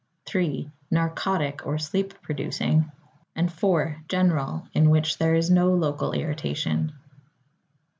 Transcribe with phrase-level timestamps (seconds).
[0.25, 0.71] 3.
[0.89, 2.91] Narcotic or sleep producing.
[3.55, 4.01] 4.
[4.09, 6.91] General, in which there is no local irritation.